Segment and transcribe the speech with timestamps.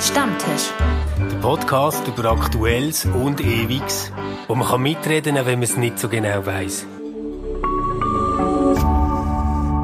[0.00, 0.70] Stammtisch.
[1.18, 4.12] Der Podcast über Aktuelles und Ewiges,
[4.46, 6.86] wo man kann mitreden kann, wenn man es nicht so genau weiß.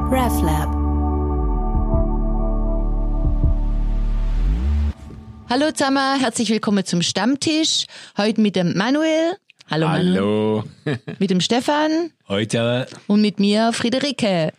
[0.09, 0.73] RefLab.
[5.49, 7.85] Hallo zusammen, herzlich willkommen zum Stammtisch.
[8.17, 9.33] Heute mit dem Manuel.
[9.69, 10.15] Hallo, Manuel.
[10.15, 10.63] Hallo.
[11.19, 14.53] Mit dem Stefan Heute und mit mir Friederike.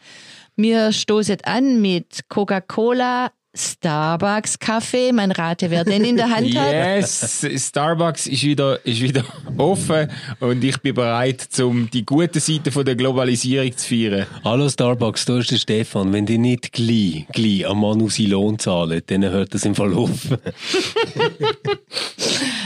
[0.56, 5.12] Wir stoßen an mit Coca-Cola, Starbucks Kaffee.
[5.12, 6.72] Man rate, wer den in der Hand hat.
[6.72, 9.24] Yes, Starbucks ist wieder, ist wieder
[9.56, 10.10] offen
[10.40, 14.26] und ich bin bereit, um die gute Seite von der Globalisierung zu feiern.
[14.44, 16.12] Hallo Starbucks, du bist der Stefan.
[16.12, 19.94] Wenn die nicht gleich, gleich am Manu seinen Lohn zahlen, dann hört das im Fall
[19.94, 20.10] auf.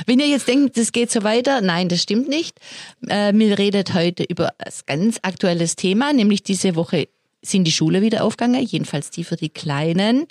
[0.06, 2.58] Wenn ihr jetzt denkt, das geht so weiter, nein, das stimmt nicht.
[3.06, 7.06] Äh, wir reden heute über ein ganz aktuelles Thema, nämlich diese Woche
[7.42, 10.26] sind die Schule wieder aufgegangen, jedenfalls die für die Kleinen.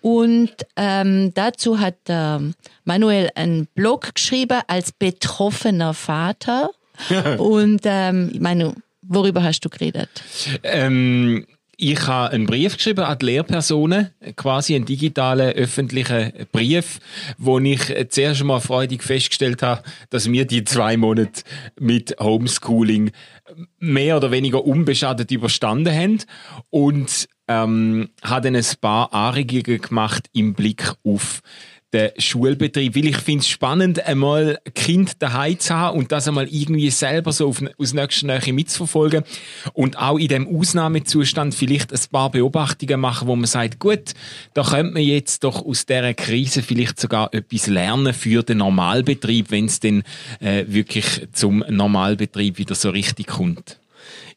[0.00, 2.40] Und ähm, dazu hat der
[2.84, 6.70] Manuel einen Blog geschrieben als betroffener Vater.
[7.38, 10.08] Und ähm, Manu, worüber hast du geredet?
[10.62, 11.46] Ähm,
[11.82, 16.98] ich habe einen Brief geschrieben an die Lehrpersonen, quasi einen digitalen öffentlichen Brief,
[17.38, 21.42] wo ich zuerst mal freudig festgestellt habe, dass wir die zwei Monate
[21.78, 23.12] mit Homeschooling
[23.78, 26.18] mehr oder weniger unbeschadet überstanden haben
[26.68, 31.42] und ähm, habe dann ein paar Anregungen gemacht im Blick auf
[31.92, 36.46] den Schulbetrieb, weil ich finde es spannend, einmal Kind daheim zu haben und das einmal
[36.46, 39.24] irgendwie selber so auf, aus nächster Nähe mitzuverfolgen
[39.72, 44.12] und auch in dem Ausnahmezustand vielleicht ein paar Beobachtungen machen, wo man sagt, gut,
[44.54, 49.50] da könnte man jetzt doch aus dieser Krise vielleicht sogar etwas lernen für den Normalbetrieb,
[49.50, 50.04] wenn es dann
[50.38, 53.79] äh, wirklich zum Normalbetrieb wieder so richtig kommt.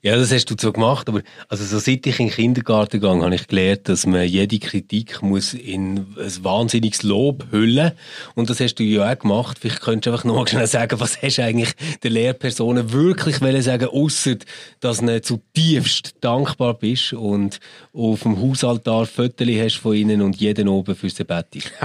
[0.06, 3.24] Ja, das hast du so gemacht, aber also so seit ich in den Kindergarten gegangen,
[3.24, 7.94] habe ich gelernt, dass man jede Kritik muss in ein wahnsinniges Lob hüllen
[8.36, 9.60] und das hast du ja auch gemacht.
[9.62, 11.72] Vielleicht könntest du einfach noch schnell sagen, was hast du eigentlich
[12.04, 14.36] der Lehrpersonen wirklich wollen sagen, ausser
[14.82, 17.62] dass du zutiefst dankbar bist und
[17.94, 21.48] auf dem Hausaltar Fotos hast von ihnen und jeden oben fürs Bett.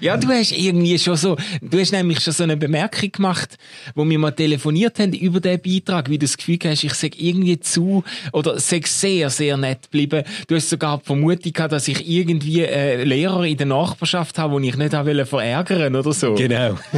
[0.00, 3.56] ja, du hast irgendwie schon so, du hast nämlich schon so eine Bemerkung gemacht,
[3.94, 8.04] wo wir mal telefoniert haben über den Beitrag, wie das hast, ich sage irgendwie zu
[8.32, 10.24] oder sag sehr, sehr nett geblieben.
[10.46, 14.60] Du hast sogar die Vermutung gehabt, dass ich irgendwie äh, Lehrer in der Nachbarschaft habe,
[14.60, 16.34] die ich nicht habe verärgern oder so.
[16.34, 16.78] Genau.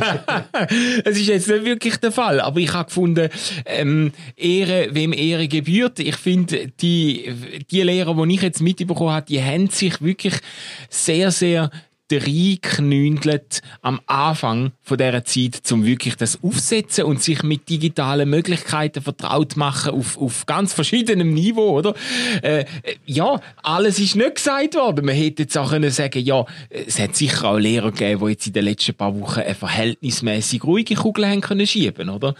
[1.05, 3.28] Es ist jetzt nicht wirklich der Fall, aber ich habe gefunden,
[3.66, 5.99] ähm, Ehre, wem Ehre gebührt.
[5.99, 7.32] Ich finde, die,
[7.71, 10.34] die Lehrer, die ich jetzt mitbekommen habe, die haben sich wirklich
[10.88, 11.71] sehr, sehr
[12.12, 19.03] reinknündelt am Anfang von dieser Zeit, um wirklich das aufsetzen und sich mit digitalen Möglichkeiten
[19.03, 21.94] vertraut machen auf, auf ganz verschiedenem Niveau, oder?
[22.43, 22.65] Äh,
[23.06, 25.06] ja, alles ist nicht gesagt worden.
[25.06, 28.47] Man hätte jetzt auch können sagen, ja, es hat sicher auch Lehrer gegeben, die jetzt
[28.47, 32.34] in den letzten paar Wochen eine verhältnismäßig ruhige Kugel haben können schieben, oder?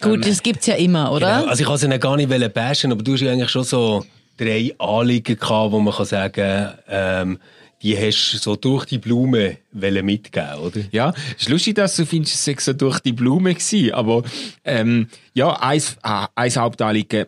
[0.00, 1.40] Gut, das gibt's ja immer, oder?
[1.40, 1.50] Genau.
[1.50, 4.04] Also ich wollte es gar nicht bashen, aber du hast ja eigentlich schon so
[4.36, 7.38] drei Anliegen gehabt, wo man kann sagen, ähm,
[7.82, 10.80] die hast du so durch die Blume mitgeben, oder?
[10.92, 14.22] Ja, ist lustig, dass du findest, es so durch die Blume gewesen, aber
[14.64, 17.26] ähm, ja, eins, äh, eins Hauptanliegen,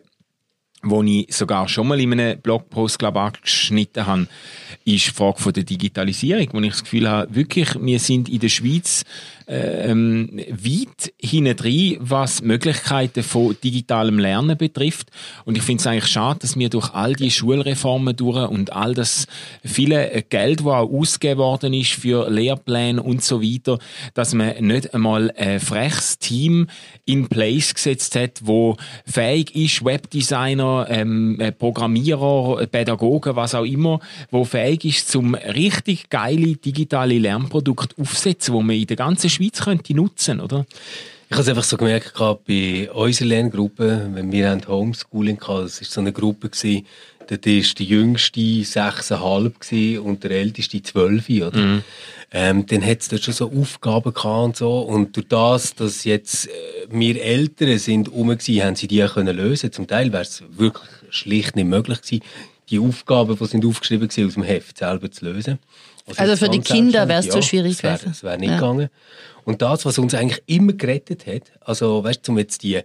[0.81, 4.27] wo ich sogar schon mal in einem Blogpost glaub, angeschnitten habe,
[4.85, 8.39] ist die Frage von der Digitalisierung, wo ich das Gefühl habe, wirklich, wir sind in
[8.39, 9.03] der Schweiz
[9.49, 15.09] ähm, weit hinten was Möglichkeiten von digitalem Lernen betrifft.
[15.45, 18.93] Und ich finde es eigentlich schade, dass wir durch all die Schulreformen durch und all
[18.93, 19.25] das
[19.63, 23.79] viele Geld, das auch ausgegeben worden ist für Lehrpläne und so weiter,
[24.13, 26.67] dass man nicht einmal ein freches Team
[27.05, 33.99] in place gesetzt hat, wo fähig ist, Webdesigner, ähm, Programmierer, Pädagogen, was auch immer,
[34.29, 39.61] wo fähig ist, zum richtig geile digitale Lernprodukt aufsetzen, wo man in der ganzen Schweiz
[39.61, 40.65] könnte nutzen, oder?
[41.29, 45.81] Ich habe es einfach so gemerkt, gerade bei unserer Lerngruppe, wenn wir Homeschooling hatten, das
[45.81, 46.87] war so eine Gruppe, gewesen,
[47.27, 51.57] dort war die jüngste 6,5 und der älteste 12, oder?
[51.57, 51.83] Mhm.
[52.31, 54.79] Ähm, dann hat es dort schon so Aufgaben gehabt und so.
[54.81, 56.51] Und durch das, dass jetzt äh,
[56.89, 59.71] wir Eltern sind rum waren, haben sie die auch können lösen.
[59.71, 62.23] Zum Teil wäre es wirklich schlicht nicht möglich gewesen,
[62.69, 65.59] die Aufgaben, die sind aufgeschrieben waren, aus dem Heft selber zu lösen.
[66.17, 68.11] Also, also für die Kinder wäre es ja, zu schwierig gewesen.
[68.11, 68.55] Es wäre wär nicht ja.
[68.55, 68.89] gegangen.
[69.45, 72.81] Und das, was uns eigentlich immer gerettet hat, also weißt du, um jetzt die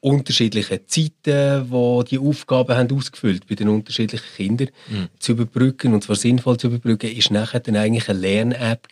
[0.00, 5.08] unterschiedlichen Zeiten, wo die Aufgaben haben ausgefüllt bei den unterschiedlichen Kindern mhm.
[5.18, 8.86] zu überbrücken und zwar sinnvoll zu überbrücken, ist nachher dann eigentlich eine Lern-App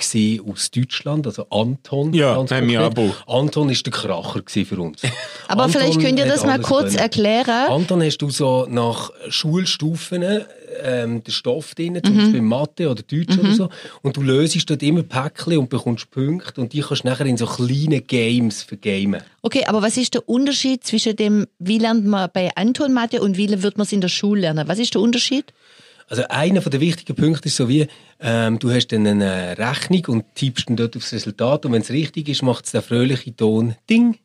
[0.45, 2.13] aus Deutschland, also Anton.
[2.13, 3.15] Ja, haben wir Abo.
[3.29, 5.03] Anton ist der Kracher für uns.
[5.49, 6.99] Aber Anton vielleicht könnt ihr das mal kurz können.
[6.99, 7.71] erklären.
[7.71, 10.23] Anton hast du so nach Schulstufen
[10.83, 13.69] ähm, den Stoff drin, zum Beispiel Mathe oder Deutsch oder so.
[14.03, 17.37] Und du löst dort immer Päckchen und bekommst Punkte und die kannst du nachher in
[17.37, 19.23] so kleine Games vergamen.
[19.43, 23.37] Okay, aber was ist der Unterschied zwischen dem, wie lernt man bei Anton Mathe und
[23.37, 24.69] wie wird man es in der Schule lernen?
[24.69, 25.53] Was ist der Unterschied?
[26.09, 27.89] Also einer der wichtigen Punkte ist so wie,
[28.21, 31.91] ähm, du hast dann eine Rechnung und tippst dann dort aufs Resultat und wenn es
[31.91, 34.17] richtig ist, macht es der fröhliche Ton Ding.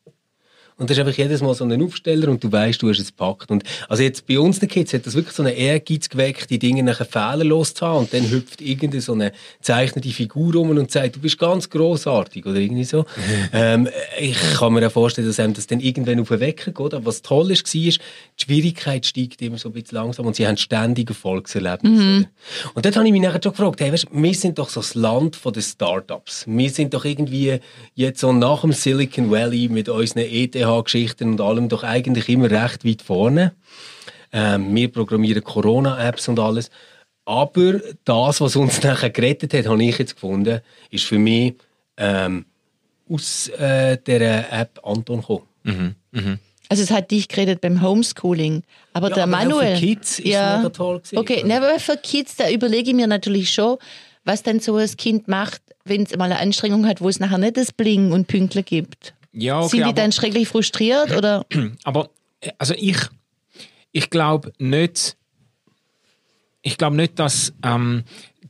[0.81, 3.15] Und das ist einfach jedes Mal so ein Aufsteller und du weißt, du hast es
[3.15, 3.51] gepackt.
[3.51, 6.57] Und also jetzt bei uns den Kids hat das wirklich so eine Ehrgeiz geweckt, die
[6.57, 7.99] Dinge nachher fehlerlos zu haben.
[7.99, 9.31] Und dann hüpft irgendeine so eine
[9.61, 13.05] zeichnete Figur um und sagt, du bist ganz großartig oder irgendwie so.
[13.53, 13.89] ähm,
[14.19, 16.93] ich kann mir auch vorstellen, dass einem das dann irgendwann auf den Wecker geht.
[16.95, 20.47] Aber was toll ist, war, die Schwierigkeit steigt immer so ein bisschen langsam und sie
[20.47, 22.27] haben ständig Erfolgserlebnisse.
[22.73, 24.95] Und dort habe ich mich nachher schon gefragt, hey, weißt, wir sind doch so das
[24.95, 26.45] Land von den Startups.
[26.47, 27.59] Wir sind doch irgendwie
[27.93, 30.23] jetzt so nach dem Silicon Valley mit unseren
[30.79, 33.53] ETH-Geschichten und allem doch eigentlich immer recht weit vorne.
[34.33, 36.69] Ähm, wir programmieren Corona-Apps und alles.
[37.25, 41.55] Aber das, was uns nachher gerettet hat, habe ich jetzt gefunden, ist für mich
[41.97, 42.45] ähm,
[43.09, 45.95] aus äh, der App Anton gekommen.
[46.69, 48.63] Also es hat dich geredet beim Homeschooling,
[48.93, 49.75] aber Ja, der aber auch Manuel.
[49.75, 51.17] für Kids ist es mega toll gewesen.
[51.17, 53.77] Okay, ne, aber für Kids, da überlege ich mir natürlich schon,
[54.23, 57.39] was dann so ein Kind macht, wenn es mal eine Anstrengung hat, wo es nachher
[57.39, 59.13] nicht das Bling und Pünktler gibt.
[59.33, 61.45] Ja, okay, Sind die aber- dann schrecklich frustriert oder?
[61.83, 62.09] Aber
[62.57, 62.97] also ich,
[63.91, 65.15] ich glaube nicht,
[66.61, 68.03] ich glaube nicht, dass ähm,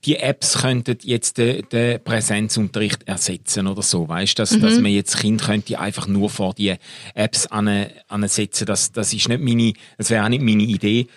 [0.05, 5.19] die Apps könnten jetzt den, den Präsenzunterricht ersetzen oder so, weißt, dass, dass man jetzt
[5.19, 6.75] Kind könnte einfach nur vor die
[7.13, 8.65] Apps an, ansetzen.
[8.65, 11.07] Das, das ist nicht meine, das wäre auch nicht meine Idee.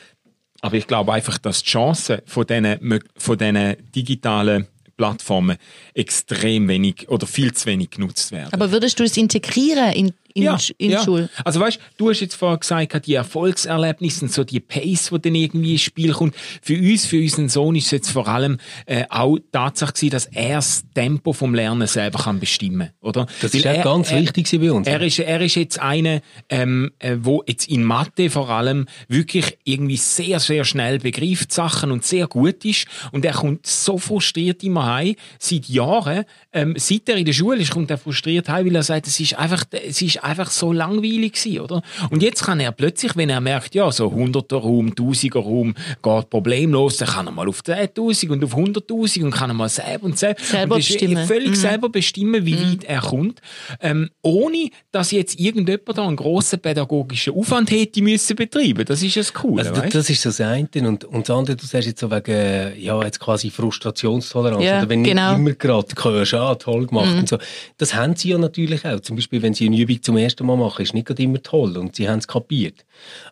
[0.61, 5.57] Aber ich glaube einfach, dass die Chancen von diesen, von diesen digitalen Plattformen
[5.95, 8.53] extrem wenig oder viel zu wenig genutzt werden.
[8.53, 11.03] Aber würdest du es integrieren in, in, Ja, in ja.
[11.05, 11.31] Schule?
[11.45, 15.35] Also weißt, du hast jetzt vorher gesagt, die Erfolgserlebnisse und so die Pace, die dann
[15.35, 16.35] irgendwie ins Spiel kommt.
[16.63, 20.27] Für uns, für unseren Sohn ist es jetzt vor allem äh, auch Tatsache gewesen, dass
[20.27, 23.27] er das Tempo vom Lernen selber kann bestimmen, oder?
[23.41, 24.87] Das Weil ist auch er- ganz er- wichtig bei uns.
[24.87, 29.57] Er ist, er ist jetzt einer, ähm, äh, wo jetzt in Mathe vor allem wirklich
[29.65, 32.87] irgendwie sehr, sehr schnell begreift Sachen und sehr gut ist.
[33.13, 37.59] Und er kommt so frustriert immer heim, seit Jahren, ähm, seit er in der Schule
[37.61, 40.73] ist, kommt er frustriert heim, weil er sagt, es ist einfach, es ist einfach so
[40.73, 41.83] langweilig gewesen, oder?
[42.11, 46.31] Und jetzt kann er plötzlich, wenn er merkt, ja, so 100er Raum, 1000er Raum geht
[46.31, 50.07] problemlos, dann kann er mal auf 10.000 und auf 100.000 und kann er mal selber
[50.07, 51.27] und selber, Selber und bestimmen.
[51.27, 53.41] völlig selber bestimmen, wie weit er kommt,
[53.81, 58.85] ähm, ohne dass jetzt irgendjemand da einen grossen pädagogischen Aufwand hätte müssen betreiben.
[58.85, 59.95] Das ist das Coole, Also, das, weißt?
[59.95, 60.69] das ist so das eine.
[60.89, 64.65] Und, und das andere, du sagst jetzt so wegen, ja, jetzt quasi Frustrationstoleranz.
[64.65, 65.31] Ja, oder wenn genau.
[65.33, 67.39] nicht immer gerade hörst, ah, toll gemacht und so.
[67.79, 69.01] Das haben sie ja natürlich auch.
[69.01, 71.77] Zum Beispiel, wenn sie eine Übung zum ersten Mal machen, ist nicht gerade immer toll
[71.77, 72.85] und sie haben es kapiert.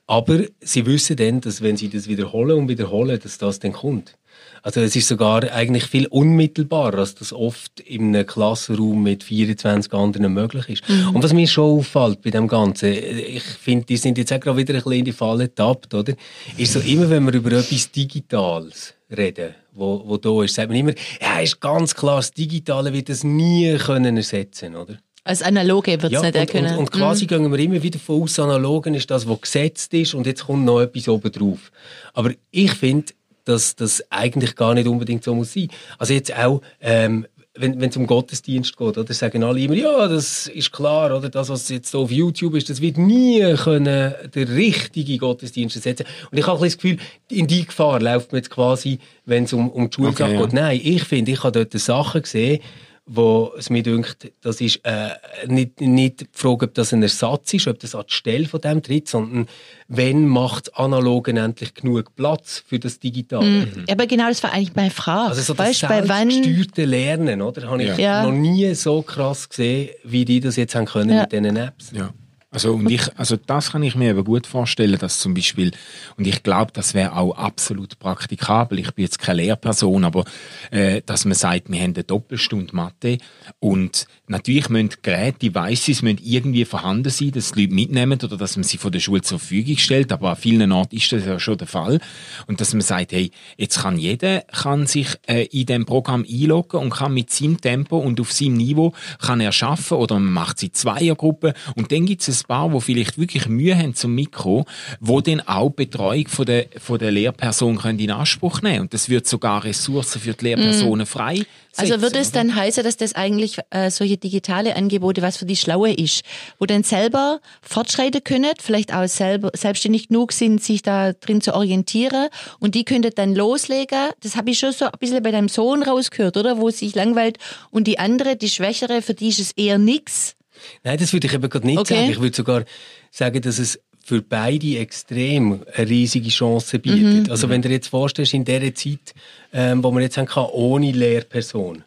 [0.06, 4.16] Aber sie wissen dann, dass wenn sie das wiederholen und wiederholen, dass das dann kommt.
[4.62, 9.92] Also es ist sogar eigentlich viel unmittelbarer, als das oft in einem Klassenraum mit 24
[9.92, 10.84] anderen möglich ist.
[11.12, 14.58] Und was mir schon auffällt bei dem Ganzen, ich finde, die sind jetzt auch gerade
[14.58, 16.14] wieder ein bisschen in die Falle getappt, oder?
[16.56, 20.78] Ist so immer, wenn wir über etwas Digitales reden, wo, wo da ist, sagt man
[20.78, 24.98] immer, ja, ist ganz klar, das Digitale wird das nie können ersetzen, oder?
[25.24, 26.72] Als Analoge wird es Ja, nicht und, können.
[26.72, 30.14] und, und quasi gehen wir immer wieder von aus, Analogen ist das, was gesetzt ist
[30.14, 31.70] und jetzt kommt noch etwas oben drauf.
[32.12, 33.12] Aber ich finde,
[33.44, 35.68] dass das eigentlich gar nicht unbedingt so muss sein.
[35.98, 40.46] Also jetzt auch, ähm, wenn es um Gottesdienst geht, oder sagen alle immer, ja, das
[40.46, 44.48] ist klar, oder das, was jetzt so auf YouTube ist, das wird nie können der
[44.48, 46.06] richtige Gottesdienst ersetzen.
[46.30, 49.44] Und ich habe ein bisschen das Gefühl, in die Gefahr läuft man jetzt quasi, wenn
[49.44, 50.40] es um, um die Schulsache Okay, ja.
[50.40, 50.52] geht.
[50.54, 52.60] Nein, ich finde, ich habe dort Sachen gesehen,
[53.06, 55.10] wo es mir dünkt, das ist äh,
[55.48, 58.60] nicht, nicht die Frage, ob das ein Ersatz ist, ob das an die Stelle von
[58.60, 59.48] dem tritt, sondern
[59.88, 63.66] wenn macht das Analogen endlich genug Platz für das Digitale.
[63.90, 65.30] Aber genau, das war eigentlich meine Frage.
[65.30, 66.30] Also so das weißt wann?
[66.30, 67.68] selbstgesteuerte Lernen, oder?
[67.68, 68.22] Habe ich Ja.
[68.24, 71.22] noch nie so krass gesehen, wie die das jetzt haben können Ja.
[71.22, 71.90] mit diesen Apps.
[71.92, 72.10] Ja.
[72.52, 75.72] Also, und ich, also das kann ich mir eben gut vorstellen, dass zum Beispiel,
[76.18, 80.24] und ich glaube, das wäre auch absolut praktikabel, ich bin jetzt keine Lehrperson, aber
[80.70, 83.16] äh, dass man sagt, wir haben eine Doppelstunde Mathe.
[83.58, 88.18] Und natürlich müssen die Geräte, die Devices müssen irgendwie vorhanden sein, dass die Leute mitnehmen
[88.22, 91.10] oder dass man sie von der Schule zur Verfügung stellt, aber an vielen Orten ist
[91.10, 92.00] das ja schon der Fall.
[92.46, 96.80] Und dass man sagt, hey, jetzt kann jeder kann sich äh, in dem Programm einloggen
[96.80, 100.58] und kann mit seinem Tempo und auf seinem Niveau kann er schaffen oder man macht
[100.58, 101.54] sie Zweiergruppen.
[101.76, 104.64] Und dann gibt es paar, die vielleicht wirklich Mühe haben zum Mikro,
[105.00, 108.94] wo dann auch die Betreuung von der, von der Lehrperson können in Anspruch nehmen Und
[108.94, 111.36] das wird sogar Ressourcen für die Lehrpersonen frei.
[111.36, 111.46] Mhm.
[111.76, 115.56] Also würde es dann heißen, dass das eigentlich äh, solche digitale Angebote was für die
[115.56, 116.22] Schlaue ist,
[116.58, 121.54] wo dann selber fortschreiten können, vielleicht auch selber selbstständig genug sind, sich da drin zu
[121.54, 124.10] orientieren und die könnten dann loslegen.
[124.20, 126.58] Das habe ich schon so ein bisschen bei deinem Sohn rausgehört, oder?
[126.58, 127.38] Wo es sich langweilt
[127.70, 130.36] und die andere, die Schwächere, für die ist es eher nix.
[130.84, 131.94] Nein, das würde ich eben gerade nicht Okay.
[131.94, 132.10] sagen.
[132.10, 132.64] Ich würde sogar
[133.10, 136.82] sagen, dass es für beide extrem eine riesige Chance Mhm.
[136.82, 137.30] bietet.
[137.30, 139.14] Also wenn du dir jetzt vorstellst, in dieser Zeit,
[139.52, 141.84] ähm, wo man jetzt haben kann, ohne Lehrperson,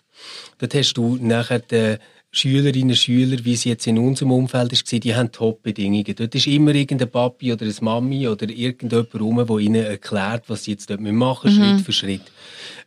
[0.60, 1.98] dort hast du nachher die
[2.38, 6.16] Schülerinnen und Schüler, wie es jetzt in unserem Umfeld war, die haben Top-Bedingungen.
[6.18, 10.66] Dort ist immer irgendein Papi oder eine Mami oder irgendjemand rum, der ihnen erklärt, was
[10.66, 12.24] sie jetzt dort machen müssen, Schritt für Schritt.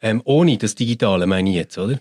[0.02, 1.98] Ähm, ohne das Digitale meine ich jetzt, oder?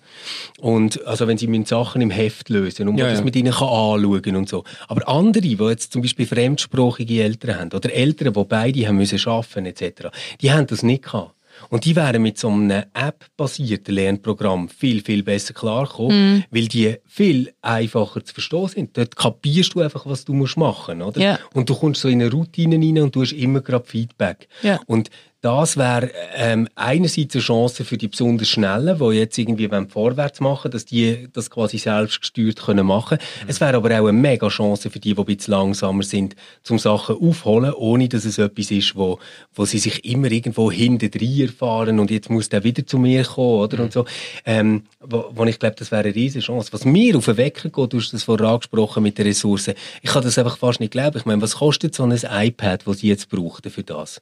[0.60, 3.26] Und, also wenn sie müssen Sachen im Heft lösen und Ja, man das ja.
[3.26, 4.66] mit ihnen kann anschauen und so.
[4.90, 9.26] Aber andere, die jetzt zum Beispiel fremdsprachige Eltern haben oder Eltern, die beide haben müssen
[9.26, 10.10] arbeiten etc.,
[10.42, 11.37] die haben das nicht gehabt.
[11.70, 17.54] Und die wären mit so einem App-basierten Lernprogramm viel, viel besser klargekommen, weil die viel
[17.62, 18.98] einfacher zu verstehen sind.
[18.98, 21.20] Dort kapierst du einfach, was du musst machen oder?
[21.22, 21.40] Ja.
[21.54, 24.48] Und du kommst so in eine Routine rein und du hast immer gerade Feedback.
[24.62, 24.80] Ja.
[24.88, 25.10] Und
[25.42, 30.40] das wäre ähm, einerseits eine Chance für die besonders Schnellen, die jetzt irgendwie wollen vorwärts
[30.40, 34.90] machen dass die das quasi selbstgesteuert können machen Es wäre aber auch eine mega Chance
[34.90, 38.96] für die, die ein bisschen langsamer sind, zum Sachen aufholen, ohne dass es etwas ist,
[38.96, 39.20] wo,
[39.54, 43.60] wo sie sich immer irgendwo hinten erfahren und jetzt muss der wieder zu mir kommen,
[43.60, 43.84] oder?
[43.84, 44.06] Und so.
[44.46, 46.74] Ähm, wo, wo ich glaube, das wäre eine riesige Chance.
[46.74, 50.12] Was mir auf den Wecker geht, du hast das vorher angesprochen mit den Ressourcen, ich
[50.12, 51.18] kann das einfach fast nicht glauben.
[51.18, 54.22] Ich meine, was kostet so ein iPad, das sie jetzt brauchten für das?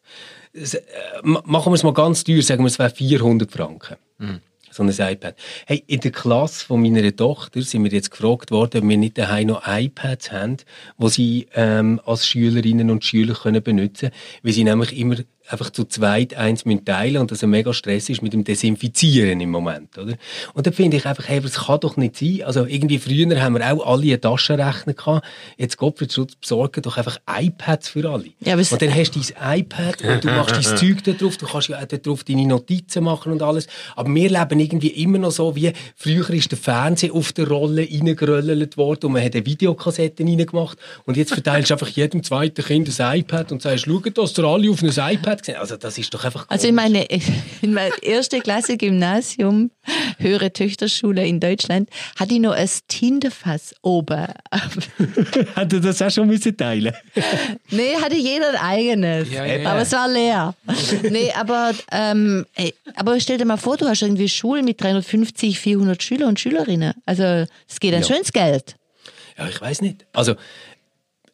[0.55, 0.77] Äh,
[1.23, 3.97] ma- machen wir es mal ganz teuer, sagen wir, es wäre 400 Franken.
[4.71, 5.35] So ein iPad.
[5.65, 9.17] Hey, in der Klasse von meiner Tochter sind wir jetzt gefragt worden, ob wir nicht
[9.17, 10.57] daheim noch iPads haben,
[10.97, 15.15] die sie ähm, als Schülerinnen und Schüler können benutzen können, weil sie nämlich immer
[15.47, 19.39] einfach zu zweit eins müssen teilen und das ein mega Stress ist mit dem Desinfizieren
[19.41, 20.15] im Moment, oder?
[20.53, 22.41] Und da finde ich einfach, hey, es kann doch nicht sein.
[22.45, 25.25] Also irgendwie früher haben wir auch alle einen Taschenrechner gehabt.
[25.57, 28.25] Jetzt Gottfried Schutz besorgen doch einfach iPads für alle.
[28.39, 31.37] Ja, und dann hast du dein iPad und du machst dein Zeug da drauf.
[31.37, 33.67] Du kannst ja auch da drauf deine Notizen machen und alles.
[33.95, 37.87] Aber wir leben irgendwie immer noch so, wie früher ist der Fernseher auf der Rolle
[37.89, 40.77] reingeröllert worden und man hat eine Videokassette reingemacht.
[41.05, 44.43] Und jetzt verteilst du einfach jedem zweiten Kind ein iPad und sagst, schau, dass ihr
[44.43, 45.55] alle auf ein iPad sehen.
[45.57, 46.91] Also das ist doch einfach Also in komisch.
[46.93, 47.07] meine,
[47.61, 49.71] in meine erste Klasse Gymnasium,
[50.19, 54.27] höhere Töchterschule in Deutschland, hatte ich noch ein Tintenfass oben.
[55.55, 56.93] Hätte das auch schon müssen teilen
[57.71, 59.31] nee, hatte jeder ein eigenes.
[59.31, 59.69] Ja, ja, ja.
[59.71, 60.53] Aber es war leer.
[61.09, 65.59] nee, aber, ähm, ey, aber stell dir mal vor, du hast irgendwie Schulen mit 350,
[65.59, 66.93] 400 Schüler und Schülerinnen.
[67.05, 67.23] Also
[67.67, 68.07] es geht dann Ja.
[68.07, 68.75] schön ins Geld.
[69.37, 70.05] Ja, ich weiß nicht.
[70.13, 70.35] Also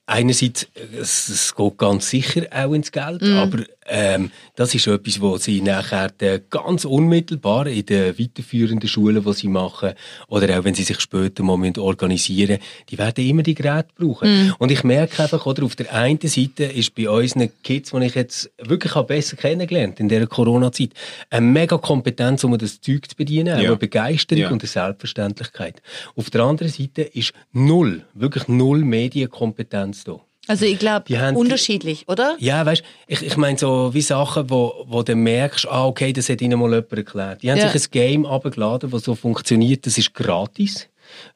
[0.06, 0.68] einerseits,
[1.00, 3.60] es, es geht ganz sicher auch ins Geld, aber
[3.92, 9.34] ähm, das ist etwas, was sie nachher äh, ganz unmittelbar in den weiterführenden Schulen, die
[9.34, 9.94] sie machen,
[10.28, 12.58] oder auch wenn sie sich später mal müssen organisieren
[12.90, 14.54] die werden immer die Geräte brauchen.
[14.58, 18.16] Und ich merke einfach, oder, auf der einen Seite ist bei unseren Kids, die ich
[18.16, 20.92] jetzt wirklich habe besser kennengelernt in dieser Corona-Zeit,
[21.30, 23.68] eine mega Kompetenz, um das Zeug zu bedienen, auch Ja.
[23.70, 24.50] eine Begeisterung Ja.
[24.50, 25.82] und eine Selbstverständlichkeit.
[26.16, 30.20] Auf der anderen Seite ist null, wirklich null Medienkompetenz da.
[30.52, 32.36] Also ich glaube, haben- unterschiedlich, oder?
[32.40, 36.30] Ja, weißt ich, ich meine so wie Sachen, wo, wo du merkst, ah, okay, das
[36.30, 37.42] hat ihnen mal jemand erklärt.
[37.42, 37.70] Die haben Ja.
[37.70, 40.90] sich ein Game abgeladen, das so funktioniert, das ist gratis.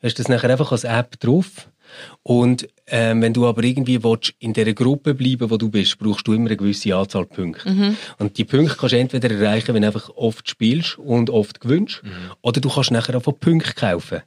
[0.04, 1.70] Hast das nachher einfach als App drauf.
[2.24, 6.28] Und ähm, wenn du aber irgendwie willst, in dieser Gruppe bleiben, wo du bist, brauchst
[6.28, 7.70] du immer eine gewisse Anzahl Punkte.
[7.70, 7.98] Mhm.
[8.20, 12.02] Und die Punkte kannst du entweder erreichen, wenn du einfach oft spielst und oft gewinnst,
[12.04, 12.10] Mhm.
[12.42, 14.22] oder du kannst nachher auch von Punkten kaufen.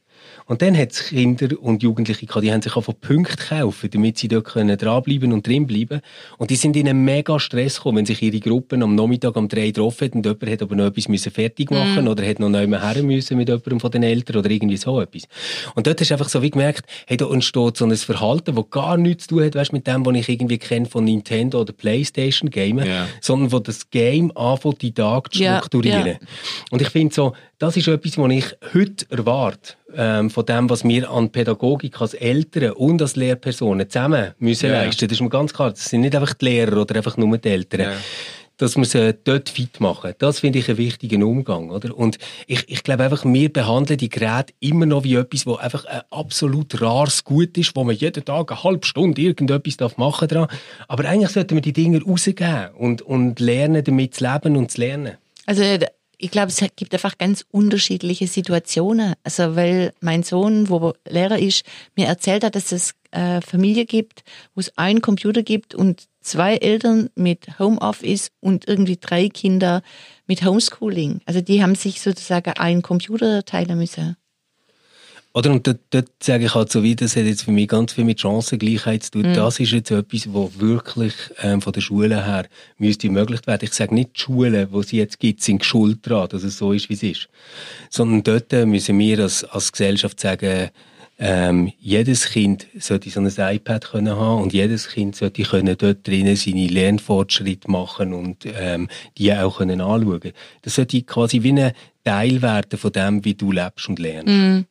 [0.49, 4.19] Und dann hat es Kinder und Jugendliche gehabt, die haben sich von Punkten kaufen, damit
[4.19, 6.01] sie dort können dranbleiben und drinbleiben.
[6.39, 9.47] Und die sind in einen mega Stress gekommen, wenn sich ihre Gruppen am Nachmittag um
[9.49, 12.67] drei getroffen und jemand hat aber noch etwas müssen fertig machen oder hat noch neu
[12.67, 15.25] her müssen mit jemandem von den Eltern oder irgendwie so etwas.
[15.75, 18.71] Und dort hast du einfach so wie gemerkt, hey, da entsteht so ein Verhalten, das
[18.71, 21.73] gar nichts zu tun hat, weißt, mit dem, was ich irgendwie kenne von Nintendo oder
[21.75, 23.07] Playstation Gamen, Ja.
[23.21, 26.07] sondern wo das Game anfängt, die Tag zu strukturieren.
[26.07, 26.19] ja.
[26.71, 30.85] Und ich finde so, das ist etwas, was ich heute erwarte, ähm, von dem, was
[30.85, 34.83] wir an Pädagogik als Eltern und als Lehrpersonen zusammen müssen Ja.
[34.83, 35.09] leisten.
[35.09, 35.71] Das ist mir ganz klar.
[35.71, 37.81] Das sind nicht einfach die Lehrer oder einfach nur die Eltern.
[37.81, 37.93] Ja.
[38.59, 40.15] Dass wir sie dort fit machen.
[40.19, 41.97] Das finde ich einen wichtigen Umgang, oder?
[41.97, 42.19] Und
[42.49, 46.01] ich, ich glaube einfach, wir behandeln die Geräte immer noch wie etwas, wo einfach ein
[46.11, 50.49] absolut rares Gut ist, wo man jeden Tag eine halbe Stunde irgendetwas darf machen dran.
[50.89, 54.81] Aber eigentlich sollten wir die Dinge rausgeben und, und lernen, damit zu leben und zu
[54.81, 55.19] lernen.
[55.47, 55.63] Also
[56.19, 59.15] ich glaube, es gibt einfach ganz unterschiedliche Situationen.
[59.23, 61.65] Also weil mein Sohn, wo Lehrer ist,
[61.97, 66.57] mir erzählt hat, dass es äh, Familie gibt, wo es einen Computer gibt und zwei
[66.57, 69.83] Eltern mit Homeoffice und irgendwie drei Kinder
[70.27, 71.21] mit Homeschooling.
[71.25, 74.17] Also die haben sich sozusagen einen Computer teilen müssen.
[75.39, 77.93] Oder und dort, dort sage ich halt so wie, das hat jetzt für mich ganz
[77.93, 79.31] viel mit Chancengleichheit zu tun.
[79.31, 79.35] Mhm.
[79.35, 83.65] Das ist jetzt etwas, wo wirklich ähm, von der Schule her müsste ermöglicht werden.
[83.65, 86.73] Ich sage nicht, die Schulen, die es jetzt gibt, sind schuld daran, dass es so
[86.73, 87.29] ist, wie es ist.
[87.89, 90.71] Sondern dort äh, müssen wir als, als Gesellschaft sagen,
[91.21, 96.07] ähm, jedes Kind sollte so ein iPad können haben und jedes Kind sollte können dort
[96.07, 100.33] drinnen seine Lernfortschritte machen und ähm, die auch können anschauen.
[100.63, 101.73] Das sollte quasi wie ein
[102.09, 104.67] Teil werden von dem, wie du lebst und lernst.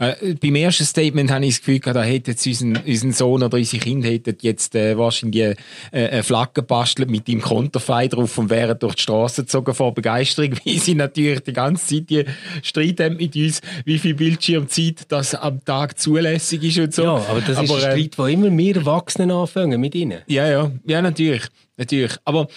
[0.00, 3.56] Äh, beim ersten Statement habe ich das Gefühl, da hätte jetzt unseren, unseren Sohn oder
[3.56, 5.56] unsere Kinder hätten jetzt äh, wahrscheinlich äh,
[5.92, 10.54] eine Flagge gebastelt mit dem Konterfei drauf und wären durch die Straße gezogen vor Begeisterung,
[10.64, 12.24] wie sie natürlich die ganze Zeit die
[12.62, 17.02] Streit haben mit uns, wie viel Bildschirmzeit das am Tag zulässig ist und so.
[17.02, 20.22] Ja, aber das ist ein äh, Streit, wo immer wir Erwachsenen anfangen mit ihnen.
[20.26, 21.44] Ja, ja, ja, natürlich,
[21.76, 22.16] natürlich.
[22.24, 22.48] Aber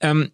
[0.00, 0.30] ähm,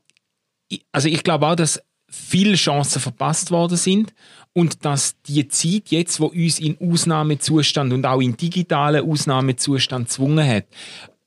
[0.92, 4.15] also ich glaube auch, dass viele Chancen verpasst worden sind
[4.53, 10.47] und dass die Zeit jetzt, wo uns in Ausnahmezustand und auch in digitalen Ausnahmezustand gezwungen
[10.47, 10.65] hat,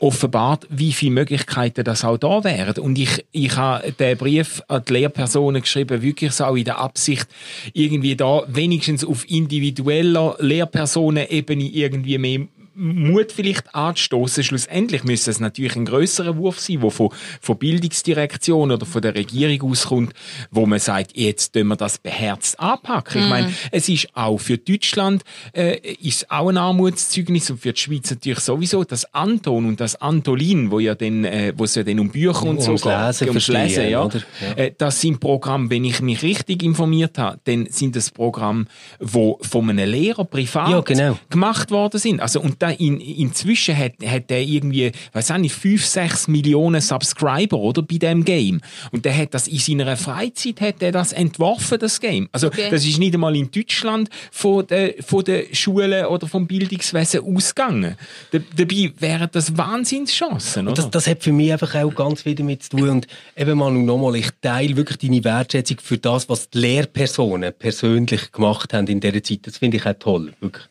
[0.02, 2.78] offenbart, wie viele Möglichkeiten das auch da wären.
[2.84, 6.80] Und ich, ich habe den Brief an die Lehrpersonen geschrieben, wirklich so auch in der
[6.80, 7.28] Absicht,
[7.74, 14.44] irgendwie da wenigstens auf individueller Lehrpersonenebene irgendwie mehr Mut vielleicht anstoßen.
[14.44, 17.10] Schlussendlich müsste es natürlich ein größerer Wurf sein, der von,
[17.42, 20.13] von Bildungsdirektion oder von der Regierung auskommt,
[20.51, 23.24] wo man sagt, jetzt tun wir das beherzt anpacken.
[23.24, 25.24] Ich meine, es ist auch für Deutschland
[25.54, 29.96] äh, ist auch ein Armutszeugnis und für die Schweiz natürlich sowieso das Anton und das
[30.01, 32.92] Antolin, wo ja dann, äh, wo es ja dann um Bücher und so Ums geht,
[32.92, 34.04] Lesen ums Lesen, ja.
[34.04, 34.22] oder?
[34.42, 34.63] Ja.
[34.63, 38.66] Äh, das sind Programme, wenn ich mich richtig informiert habe, dann sind das Programme,
[39.00, 41.18] wo von einem Lehrer privat Ja, genau.
[41.30, 42.22] gemacht worden sind.
[42.22, 46.82] Also, und da in, inzwischen hat, hat der irgendwie, weiß auch nicht, 5, 6 Millionen
[46.82, 48.62] Subscriber, oder, bei dem Game.
[48.92, 52.30] Und der hat das in seiner Freizeit, hat er das entworfen, das Game.
[52.32, 52.70] Also, Okay.
[52.70, 57.96] das ist nicht einmal in Deutschland von der, von der Schule oder vom Bildungswesen ausgegangen.
[58.32, 60.75] Da, dabei wären das Wahnsinnschancen, oder?
[60.75, 62.90] Das, das hat für mich einfach auch ganz viel damit zu tun.
[62.90, 67.54] Und eben mal und nochmal, ich teile wirklich deine Wertschätzung für das, was die Lehrpersonen
[67.58, 69.39] persönlich gemacht haben in dieser Zeit.
[69.43, 70.65] Das finde ich auch toll, wirklich.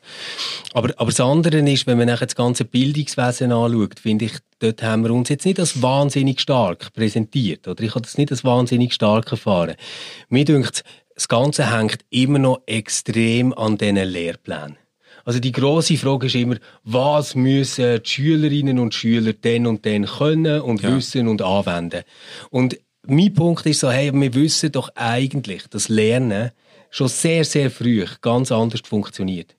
[0.74, 4.82] Aber, aber das andere ist, wenn man nachher das ganze Bildungswesen anschaut, finde ich, dort
[4.82, 7.66] haben wir uns jetzt nicht als wahnsinnig stark präsentiert.
[7.66, 9.76] Oder ich habe das nicht als wahnsinnig stark erfahren.
[10.28, 14.76] Mir denkt, das Ganze hängt immer noch extrem an diesen Lehrplänen.
[15.24, 20.06] Also die große Frage ist immer, was müssen die Schülerinnen und Schüler denn und dann
[20.06, 20.96] können und Ja.
[20.96, 22.02] wissen und anwenden.
[22.50, 26.52] Und mein Punkt ist so, hey, wir wissen doch eigentlich, dass Lernen
[26.90, 29.54] schon sehr, sehr früh ganz anders funktioniert.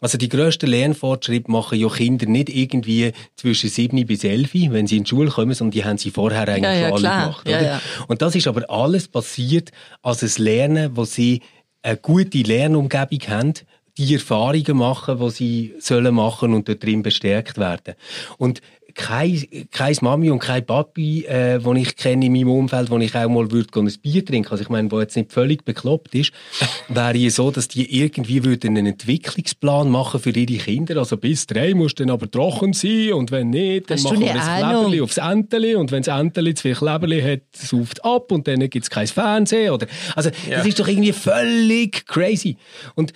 [0.00, 4.98] Also die grössten Lernfortschritte machen ja Kinder nicht irgendwie zwischen 7 bis 11, wenn sie
[4.98, 7.42] in die Schule kommen, sondern die haben sie vorher eigentlich Ja, ja, schon alle klar.
[7.44, 7.48] gemacht.
[7.48, 7.82] Ja.
[8.06, 9.70] Und das ist aber alles passiert
[10.02, 11.42] als ein Lernen, wo sie
[11.82, 13.54] eine gute Lernumgebung haben,
[13.98, 17.94] die Erfahrungen machen, die sie sollen machen und dort drin bestärkt werden.
[18.38, 18.62] Und
[19.00, 23.14] kein, kein Mami und kein Papi, äh, den ich kenne in meinem Umfeld, wo ich
[23.14, 26.32] auch mal würde ein Bier trinken, also ich meine, wo jetzt nicht völlig bekloppt ist,
[26.88, 30.98] wäre ja so, dass die irgendwie würden einen Entwicklungsplan machen für ihre Kinder.
[30.98, 34.24] Also bis drei muss dann aber trocken sein und wenn nicht, dann Hast du machen
[34.24, 34.44] wir das?
[34.44, 38.60] Kleberli aufs Enteli und wenn das Enteli zu viel Kleberli hat, sauft ab und dann
[38.68, 39.72] gibt es kein Fernsehen.
[39.72, 42.56] Oder, also das ist doch irgendwie völlig crazy.
[42.94, 43.12] Und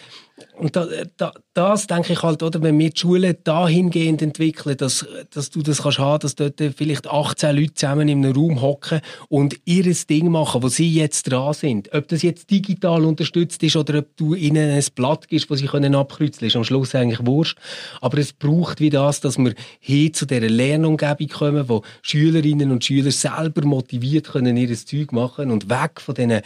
[0.56, 5.06] und da, da, das denke ich halt, oder, wenn wir die Schulen dahingehend entwickeln, dass,
[5.30, 9.00] dass du das kannst haben, dass dort vielleicht 18 Leute zusammen in einem Raum hocken
[9.28, 11.92] und ihr Ding machen, wo sie jetzt dran sind.
[11.94, 15.66] Ob das jetzt digital unterstützt ist oder ob du ihnen ein Blatt gibst, das sie
[15.66, 17.58] können abkreuzeln, ist am Schluss eigentlich wurscht.
[18.00, 22.84] Aber es braucht wie das, dass wir hin zu dieser Lernumgebung kommen, wo Schülerinnen und
[22.84, 26.40] Schüler selber motiviert können ihr Zeug machen und weg von diesen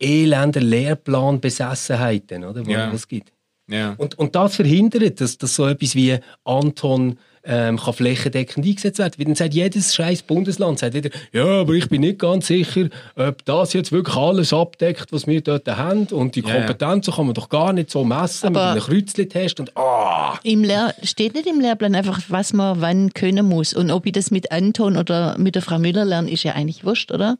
[0.00, 2.90] elenden Lehrplanbesessenheiten, oder, wo Ja.
[2.92, 3.33] es gibt.
[3.68, 3.94] Ja.
[3.98, 9.14] Und, und das verhindert, dass, dass so etwas wie Anton ähm, kann flächendeckend eingesetzt werden.
[9.18, 12.88] Weil dann sagt jedes scheiß Bundesland sagt wieder, ja, aber ich bin nicht ganz sicher,
[13.16, 16.06] ob das jetzt wirklich alles abdeckt, was wir dort haben.
[16.06, 16.42] Und die.
[16.42, 19.60] Kompetenzen kann man doch gar nicht so messen Aber- mit einem Kreuzli-Test.
[19.60, 23.74] Und ah, Im Lehr steht nicht im Lehrplan einfach, was man wann können muss.
[23.74, 26.84] Und ob ich das mit Anton oder mit der Frau Müller lerne, ist ja eigentlich
[26.84, 27.36] wurscht, oder?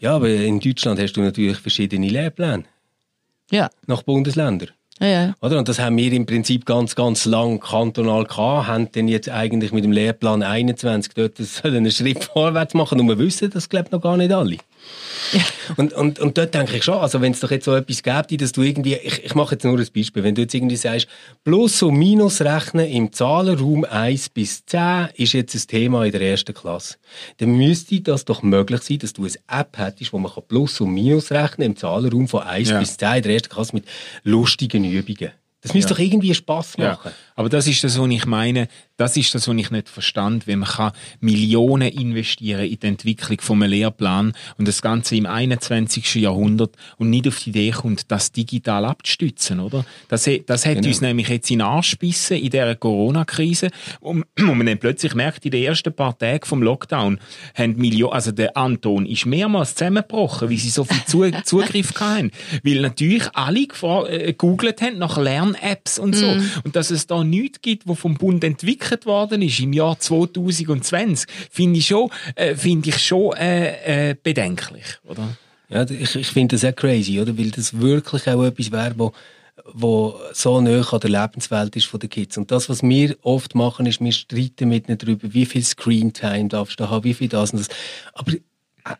[0.00, 2.64] ja, aber in Deutschland hast du natürlich verschiedene Lehrpläne
[3.52, 3.68] Ja.
[3.86, 4.70] nach Bundesländern.
[5.00, 5.34] Ja.
[5.40, 5.58] Oder?
[5.58, 9.72] Und das haben wir im Prinzip ganz, ganz lang kantonal gehabt, haben dann jetzt eigentlich
[9.72, 11.32] mit dem Lehrplan 21 dort
[11.64, 14.58] einen Schritt vorwärts machen und wir wissen das, glaube ich, noch gar nicht alle.
[15.76, 18.02] Und Und, und, und dort denke ich schon, also wenn es doch jetzt so etwas
[18.02, 20.76] gäbe, dass du irgendwie, ich, ich mache jetzt nur ein Beispiel, wenn du jetzt irgendwie
[20.76, 21.06] sagst,
[21.44, 26.22] Plus- und Minus rechnen im Zahlenraum 1 bis 10 ist jetzt ein Thema in der
[26.22, 26.96] ersten Klasse,
[27.38, 30.92] dann müsste das doch möglich sein, dass du eine App hättest, wo man Plus- und
[30.92, 32.78] Minus rechnen im Zahlenraum von 1 Ja.
[32.80, 33.84] bis 10 in der ersten Klasse mit
[34.24, 35.30] lustigen Übungen.
[35.62, 35.96] Das müsste Ja.
[35.96, 37.12] doch irgendwie Spass Ja, machen.
[37.40, 38.68] Aber das ist das, was ich meine.
[38.98, 43.40] Das ist das, was ich nicht verstand, wenn man kann Millionen investieren in die Entwicklung
[43.40, 46.16] von einem Lehrplan und das Ganze im 21.
[46.16, 49.86] Jahrhundert und nicht auf die Idee kommt, das digital abzustützen, oder?
[50.08, 50.88] Das, das hat Genau.
[50.88, 53.70] uns nämlich jetzt in den Arsch gebissen in dieser Corona-Krise,
[54.02, 57.20] wo, wo man dann plötzlich merkt, in den ersten paar Tagen vom Lockdown
[57.54, 62.32] haben Millionen, also der Anton ist mehrmals zusammengebrochen, weil sie so viel Zu Zugriff hatten.
[62.62, 66.26] Weil natürlich alle äh, gegoogelt haben nach Lern-Apps und so.
[66.64, 71.28] Und dass es da nichts gibt, was vom Bund entwickelt worden ist im Jahr 2020,
[71.50, 75.36] finde ich schon, äh, finde ich schon äh, äh, bedenklich, oder?
[75.68, 77.38] Ja, ich, ich finde das auch crazy, oder?
[77.38, 79.12] Weil das wirklich auch etwas wäre, wo,
[79.72, 82.36] wo so nah an der Lebenswelt ist von den Kids.
[82.36, 86.48] Und das, was wir oft machen, ist, wir streiten mit ihnen darüber, wie viel Screentime
[86.48, 87.68] darfst du haben, wie viel das und das.
[88.14, 88.32] Aber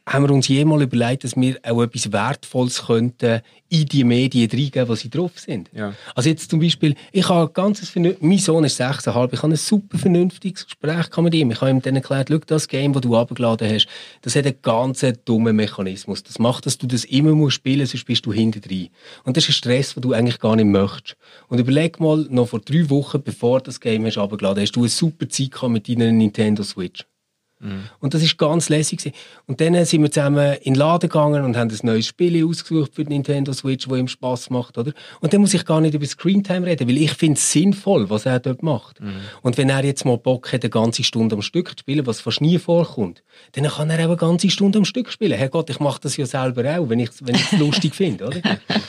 [0.06, 4.88] haben wir uns jemals überlegt, dass wir auch etwas Wertvolles könnten in die Medien reingeben,
[4.88, 5.70] wo sie drauf sind?
[5.72, 5.94] Ja.
[6.14, 9.98] Also jetzt zum Beispiel, ich habe ganzes, mein Sohn ist 6,5, ich habe ein super
[9.98, 11.50] vernünftiges Gespräch mit ihm.
[11.50, 13.86] Ich habe ihm dann erklärt, schau, das Game, das du abgeladen hast,
[14.22, 16.22] das hat einen ganz dummen Mechanismus.
[16.22, 18.88] Das macht, dass du das immer musst spielen sonst bist du hinten drin.
[19.24, 21.16] Und das ist ein Stress, den du eigentlich gar nicht möchtest.
[21.48, 24.88] Und überleg mal, noch vor drei Wochen, bevor das Game hast abgeladen hast, du eine
[24.88, 27.04] super Zeit gehabt mit deiner Nintendo Switch.
[28.00, 28.98] Und das ist ganz lässig.
[28.98, 29.16] gewesen.
[29.46, 32.94] Und dann sind wir zusammen in den Laden gegangen und haben ein neues Spiel ausgesucht
[32.94, 34.92] für die Nintendo Switch, wo ihm Spaß macht, oder?
[35.20, 38.26] Und dann muss ich gar nicht über Screentime reden, weil ich finde es sinnvoll, was
[38.26, 39.00] er dort macht.
[39.42, 42.20] Und wenn er jetzt mal Bock hat, eine ganze Stunde am Stück zu spielen, was
[42.20, 45.36] fast nie vorkommt, dann kann er auch eine ganze Stunde am Stück spielen.
[45.36, 48.40] Herrgott, ich mache das ja selber auch, wenn ich wenn es lustig finde, oder?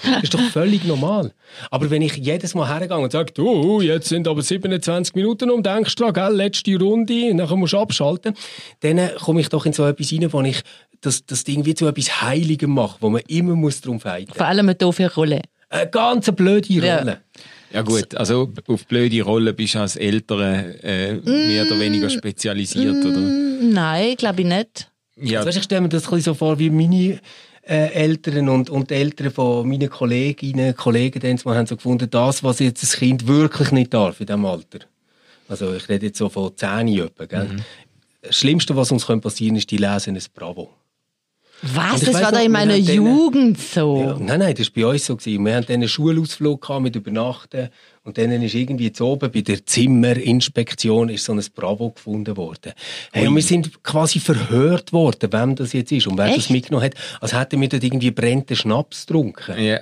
[0.04, 1.34] Das ist doch völlig normal.
[1.70, 5.64] Aber wenn ich jedes Mal hergehe und sage, du, jetzt sind aber 27 Minuten um,
[5.64, 8.34] denkst du gell, letzte Runde, nachher musst du abschalten,
[8.82, 10.62] dann komme ich doch in so etwas rein, wo ich
[11.02, 14.46] das, das Ding wie zu etwas Heiligem mache, wo man immer muss drum fighten Vor
[14.46, 15.42] allem eine doofe Rolle.
[15.70, 17.00] Eine ganz blöde Ja.
[17.00, 17.22] Rolle.
[17.74, 20.42] Ja gut, also auf blöde Rollen bist du als Eltern
[20.84, 23.18] äh, mehr oder weniger spezialisiert, oder?
[23.20, 24.92] Nein, glaube ich nicht.
[25.16, 27.20] Ja, Also, weißt, ich stelle mir das ein bisschen so vor, wie meine
[27.66, 32.10] äh, Eltern und, und die Eltern von meinen Kolleginnen, Kollegen, dann mal haben so gefunden,
[32.10, 34.80] das, was jetzt das Kind wirklich nicht darf in diesem Alter.
[35.48, 37.48] Also ich rede jetzt so von 10 etwa, gell?
[38.22, 40.70] Das Schlimmste, was uns passieren kann, ist, die lesen ein Bravo.
[41.64, 42.02] Was?
[42.02, 43.98] Das weiss war doch in meiner haben denen- Jugend so.
[44.02, 45.16] Ja, nein, nein, das war bei uns so.
[45.16, 45.46] Gewesen.
[45.46, 47.70] Wir hatten einen Schulausflug mit Übernachten
[48.04, 52.74] und dann ist irgendwie jetzt oben bei der Zimmerinspektion ist so ein Bravo gefunden worden.
[53.12, 56.50] Hey, und wir sind quasi verhört worden, wem das jetzt ist und wer das Echt?
[56.50, 59.62] mitgenommen hat, als hätten wir dort irgendwie brennenden Schnaps getrunken.
[59.64, 59.80] Ja.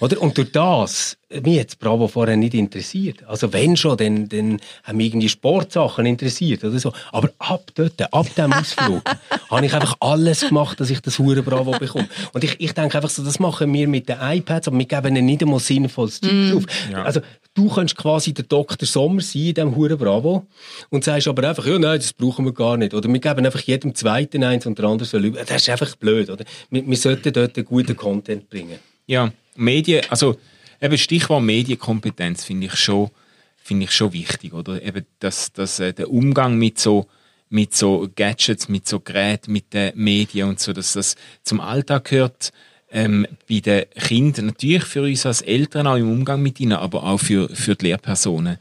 [0.00, 0.22] Oder?
[0.22, 3.22] Und durch das, mich hat das Bravo vorher nicht interessiert.
[3.26, 6.94] Also wenn schon, dann, dann haben mich irgendwie Sportsachen interessiert oder so.
[7.12, 9.02] Aber ab dort, ab dem Ausflug,
[9.50, 12.08] habe ich einfach alles gemacht, dass ich das hure Bravo bekomme.
[12.32, 15.16] Und ich, ich denke einfach so, das machen wir mit den iPads, aber wir geben
[15.16, 16.64] ihnen nicht einmal sinnvolles Zeug drauf.
[16.94, 17.20] Also
[17.58, 18.86] du kannst quasi der Dr.
[18.86, 20.46] Sommer sein in diesem hure Bravo
[20.90, 22.94] und sagst aber einfach, ja nein, das brauchen wir gar nicht.
[22.94, 25.42] Oder wir geben einfach jedem Zweiten eins und der andere soll über.
[25.44, 26.44] Das ist einfach blöd, oder?
[26.70, 28.78] Wir, wir sollten dort einen guten Content bringen.
[29.06, 30.36] Ja, Medien, also
[30.80, 33.10] eben Stichwort Medienkompetenz finde ich schon,
[33.56, 34.80] finde ich schon wichtig, oder?
[34.80, 37.08] Eben, dass, dass äh, der Umgang mit so
[37.50, 42.04] mit so Gadgets, mit so Geräten, mit den Medien und so, dass das zum Alltag
[42.04, 42.52] gehört.
[42.90, 47.04] Ähm, bei den Kindern, natürlich für uns als Eltern auch im Umgang mit ihnen, aber
[47.04, 48.56] auch für, für die Lehrpersonen.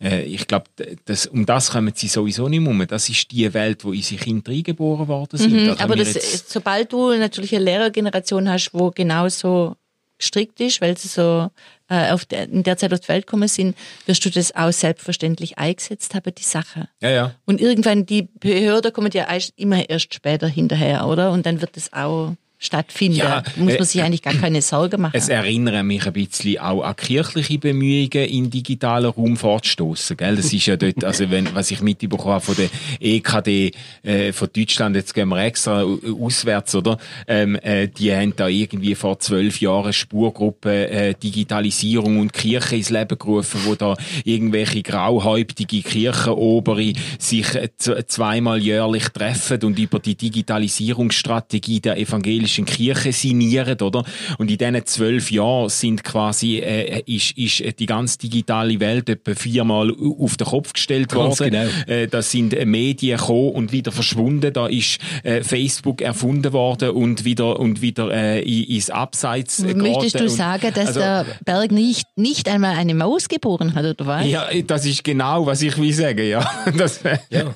[0.00, 0.66] Äh, ich glaube,
[1.04, 2.86] das, um das kommen sie sowieso nicht mehr um.
[2.86, 5.50] Das ist die Welt, wo unsere Kinder reingeboren worden sind.
[5.52, 9.74] Da Mhm, können aber das, jetzt- sobald du natürlich eine Lehrergeneration hast, wo genauso
[10.18, 11.50] gestrickt ist, weil sie so
[11.88, 14.72] äh, auf der, in der Zeit auf die Welt gekommen sind, wirst du das auch
[14.72, 16.88] selbstverständlich eingesetzt haben, die Sache.
[17.00, 17.34] ja, ja.
[17.44, 21.32] Und irgendwann, die Behörde kommen ja immer erst später hinterher, oder?
[21.32, 23.18] Und dann wird das auch stattfinden.
[23.18, 25.16] Ja, muss äh, man sich eigentlich gar keine Sorgen machen.
[25.16, 30.16] Es erinnert mich ein bisschen auch an kirchliche Bemühungen, in digitalen Raum fortzustoßen.
[30.16, 30.36] Gell?
[30.36, 32.68] Das ist ja dort, also wenn, was ich mitbekommen habe von der
[33.00, 33.72] EKD
[34.04, 36.98] äh, von Deutschland, jetzt gehen wir extra au- auswärts, oder?
[37.26, 42.90] Ähm, äh, die haben da irgendwie vor zwölf Jahren Spurgruppe äh, Digitalisierung und Kirche ins
[42.90, 50.14] Leben gerufen, wo da irgendwelche grauhäuptige Kirchenobere sich äh, zweimal jährlich treffen und über die
[50.14, 54.04] Digitalisierungsstrategie der evangelischen evangelischen Kirche signieren, oder?
[54.38, 59.34] Und in diesen zwölf Jahren sind quasi, äh, ist, ist die ganze digitale Welt etwa
[59.34, 61.52] viermal auf den Kopf gestellt Ganz worden.
[61.52, 61.68] genau.
[61.86, 64.52] Äh, da sind äh, Medien gekommen und wieder verschwunden.
[64.52, 70.14] Da ist äh, Facebook erfunden worden und wieder, und wieder äh, in- ins Abseits Möchtest
[70.14, 70.18] geraten.
[70.18, 74.26] du sagen, dass also, der Berg nicht, nicht einmal eine Maus geboren hat, oder was?
[74.26, 76.48] Ja, das ist genau, was ich will sagen, ja.
[76.76, 77.54] Das, Ja.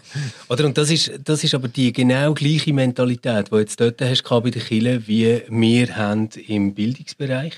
[0.49, 4.23] Oder, und das ist, das ist aber die genau gleiche Mentalität, die jetzt dort hast
[4.29, 7.55] bei den Kirchen, wie wir haben im Bildungsbereich,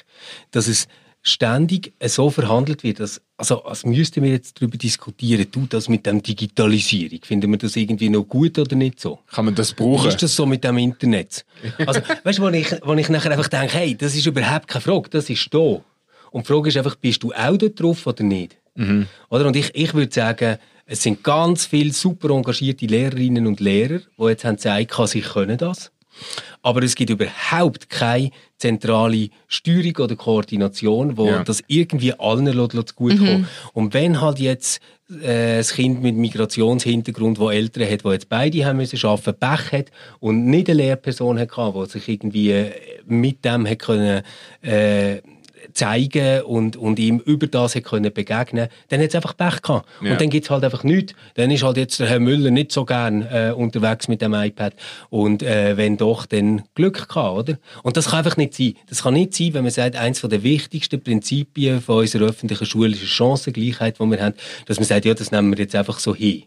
[0.51, 0.89] dass es
[1.23, 6.07] ständig so verhandelt wird, dass, also, als müssten wir jetzt darüber diskutieren, tut das mit
[6.07, 9.19] dem Digitalisierung, finden wir das irgendwie noch gut oder nicht so?
[9.31, 10.09] Kann man das Wie brauchen?
[10.09, 11.45] ist das so mit dem Internet?
[11.87, 14.83] Also, weißt du, wo ich, wo ich nachher einfach denke, hey, das ist überhaupt keine
[14.83, 15.81] Frage, das ist da.
[16.31, 18.57] Und die Frage ist einfach, bist du auch dort drauf oder nicht?
[19.29, 19.47] Oder?
[19.47, 24.25] Und ich, ich würde sagen, es sind ganz viele super engagierte Lehrerinnen und Lehrer, die
[24.25, 25.91] jetzt haben gesagt, sie können das.
[26.63, 31.45] Aber es gibt überhaupt keine zentrale Steuerung oder Koordination, wo Ja.
[31.45, 32.47] das irgendwie allen
[32.97, 33.47] gut kommt.
[33.73, 34.81] Und wenn halt jetzt
[35.23, 39.73] äh, das Kind mit Migrationshintergrund, wo Eltern hat, wo jetzt beide haben müssen arbeiten, Pech
[39.73, 39.87] hat
[40.21, 42.73] und nicht eine Lehrperson hat die sich irgendwie äh,
[43.07, 44.23] mit dem hat können
[44.63, 45.19] äh,
[45.79, 49.89] zeigen und, und ihm über das hat können begegnen, dann hat es einfach Pech gehabt.
[50.03, 50.13] Ja.
[50.13, 51.15] Und dann gibt's halt einfach nichts.
[51.35, 54.75] Dann ist halt jetzt der Herr Müller nicht so gern äh, unterwegs mit dem iPad.
[55.09, 57.59] Und äh, wenn doch, dann Glück gehabt, oder?
[57.83, 58.75] Und das kann einfach nicht sein.
[58.89, 62.91] Das kann nicht sein, wenn man sagt, eins der wichtigsten Prinzipien von unserer öffentlichen Schule
[62.91, 64.35] ist die Chancengleichheit, die wir haben,
[64.67, 66.43] dass man sagt, ja, das nehmen wir jetzt einfach so hin.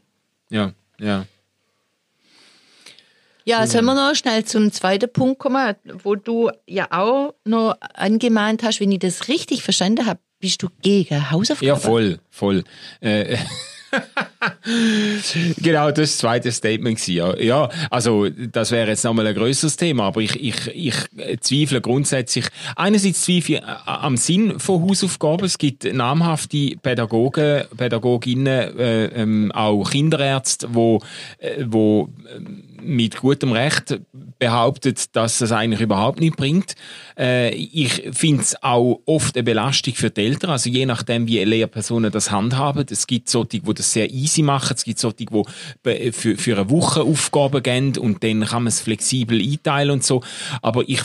[0.49, 1.25] Ja, ja.
[3.45, 8.63] Ja, sollen wir noch schnell zum zweiten Punkt kommen, wo du ja auch noch angemahnt
[8.63, 11.67] hast, wenn ich das richtig verstanden habe, bist du gegen Hausaufgaben?
[11.67, 12.63] Ja, voll, voll.
[12.99, 13.37] Äh,
[15.57, 17.07] genau, das war das zweite Statement.
[17.07, 20.95] Ja, ja also das wäre jetzt nochmal ein größeres Thema, aber ich, ich, ich
[21.41, 25.45] zweifle grundsätzlich, einerseits zweifle ich äh, am Sinn von Hausaufgaben.
[25.45, 31.01] Es gibt namhafte Pädagogen, Pädagoginnen, äh, ähm, auch Kinderärzte, wo,
[31.37, 33.99] äh, wo ähm, mit gutem Recht
[34.39, 36.75] behauptet, dass das eigentlich überhaupt nicht bringt.
[37.17, 41.43] Äh, ich finde es auch oft eine Belastung für die Eltern, also je nachdem, wie
[41.43, 42.85] Lehrpersonen das handhaben.
[42.89, 46.69] Es gibt solche, die das sehr easy machen, es gibt solche, die für, für eine
[46.69, 50.23] Woche Aufgaben geben und dann kann man es flexibel einteilen und so.
[50.61, 51.01] Aber ich,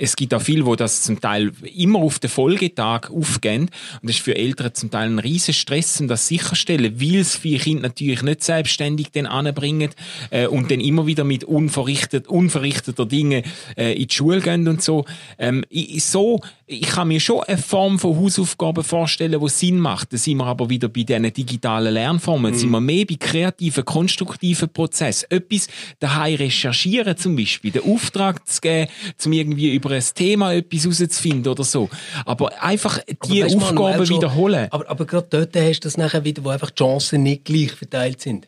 [0.00, 3.70] es gibt auch viele, die das zum Teil immer auf den Folgetag aufgehen
[4.02, 7.36] und das ist für Eltern zum Teil ein riesen Stress, um das sicherstellen, weil es
[7.36, 9.90] viele Kinder natürlich nicht selbstständig dann anbringen
[10.30, 13.42] äh, und dann immer wieder mit unverrichtet, unverrichteter Dinge
[13.76, 15.04] äh, in die Schule gehen und so.
[15.38, 16.40] Ähm, ich, so.
[16.70, 20.12] Ich kann mir schon eine Form von Hausaufgaben vorstellen, die Sinn macht.
[20.12, 22.52] Da sind wir aber wieder bei diesen digitalen Lernformen.
[22.52, 25.30] Da sind wir mehr bei kreativen, konstruktiven Prozessen.
[25.30, 28.90] Etwas daheim recherchieren zum Beispiel, den Auftrag zu geben,
[29.24, 31.88] um irgendwie über ein Thema etwas herauszufinden oder so.
[32.26, 34.68] Aber einfach die Aber weisst du, Aufgaben schon- wiederholen.
[34.70, 37.72] Aber, aber gerade dort hast du das nachher wieder, wo einfach die Chancen nicht gleich
[37.72, 38.46] verteilt sind.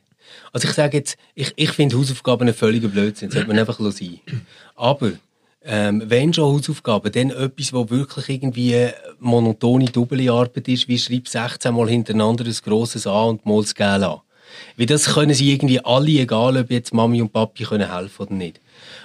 [0.52, 4.20] Also ich sage jetzt, ich, ich finde Hausaufgaben einen völligen Blödsinn, sollte man einfach sein.
[4.74, 5.12] Aber
[5.62, 11.74] ähm, wenn schon Hausaufgaben, dann etwas, wo wirklich irgendwie monotone Doppelarbeit ist, wie schreib 16
[11.74, 14.20] Mal hintereinander ein grosses A und mal das Gel an.
[14.76, 18.34] Wie das können sie irgendwie alle, egal ob jetzt Mami und Papi können helfen oder
[18.34, 18.60] nicht.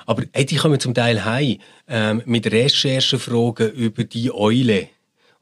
[0.05, 4.89] Aber hey, die kommen zum Teil heim ähm, mit Recherchenfragen über die Eule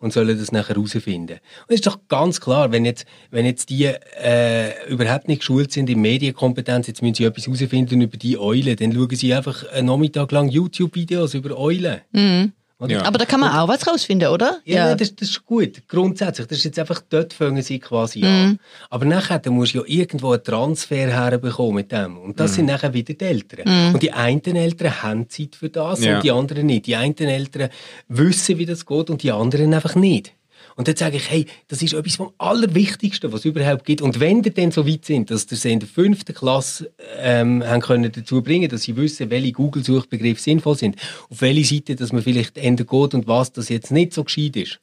[0.04, 1.38] und sollen das nachher herausfinden.
[1.38, 5.72] Und es ist doch ganz klar, wenn jetzt, wenn jetzt die äh, überhaupt nicht geschult
[5.72, 9.66] sind in Medienkompetenz, jetzt müssen sie etwas herausfinden über die Eule, dann schauen sie einfach
[9.72, 12.02] einen Nachmittag lang YouTube-Videos über Eulen.
[12.14, 12.54] Oder?
[12.90, 13.04] Ja.
[13.06, 14.60] Aber da kann man auch was rausfinden, oder?
[14.66, 15.82] Ja, nein, das, das ist gut.
[15.88, 16.48] Grundsätzlich.
[16.48, 18.60] Das ist jetzt einfach, dort fangen sie quasi an.
[18.90, 22.18] Aber nachher, dann musst du ja irgendwo einen Transfer herbekommen mit dem.
[22.18, 23.94] Und das sind nachher wieder die Eltern.
[23.94, 26.16] Und die einen Eltern haben Zeit für das Ja.
[26.16, 26.88] und die anderen nicht.
[26.88, 27.70] Die einen Eltern
[28.08, 30.34] wissen, wie das geht und die anderen einfach nicht.
[30.76, 34.02] Und dann sage ich, hey, das ist etwas vom Allerwichtigsten, was es überhaupt gibt.
[34.02, 37.82] Und wenn die dann so weit sind, dass sie in der fünften Klasse ähm, haben
[37.82, 40.98] können dazu bringen, dass sie wissen, welche Google-Suchbegriffe sinnvoll sind,
[41.30, 44.56] auf welche Seite, dass man vielleicht ändern geht und was das jetzt nicht so gescheit
[44.56, 44.80] ist,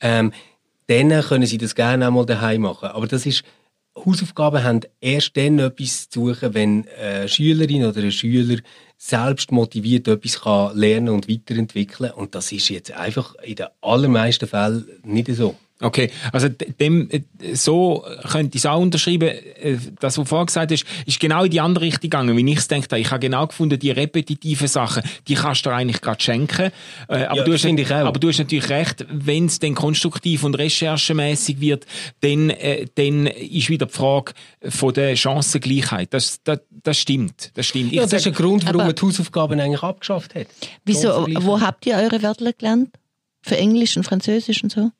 [0.00, 0.32] ähm,
[0.86, 2.88] dann können sie das gerne einmal daheim machen.
[2.88, 3.42] Aber das ist,
[3.96, 8.58] Hausaufgaben haben erst dann etwas zu suchen, wenn eine Schülerin oder ein Schüler
[8.96, 12.10] selbst motiviert etwas kann lernen und weiterentwickeln.
[12.10, 15.56] Und das ist jetzt einfach in den allermeisten Fällen nicht so.
[15.84, 17.20] Okay, also dem, äh,
[17.54, 19.28] so könnte ich es auch unterschreiben.
[19.28, 22.52] Äh, Das, was du vorher gesagt hast, ist genau in die andere Richtung gegangen, wie
[22.52, 22.96] ich es denke.
[22.98, 26.70] Ich habe genau gefunden, die repetitiven Sachen, die kannst du dir eigentlich gerade schenken.
[27.08, 28.06] Äh, Aber, Ja, du hast, finde ich auch.
[28.06, 31.86] aber du hast natürlich recht, wenn es dann konstruktiv und recherchemäßig wird,
[32.20, 34.32] dann, äh, dann ist wieder die Frage
[34.68, 36.12] von der Chancengleichheit.
[36.14, 37.50] Das, das, das stimmt.
[37.54, 37.92] Das stimmt.
[37.92, 40.46] Ja, Ich das ist sag- ein Grund, warum man die Hausaufgaben eigentlich abgeschafft hat.
[40.84, 42.90] Wieso, wo habt ihr eure Wörter gelernt?
[43.42, 44.90] Für Englisch und Französisch und so?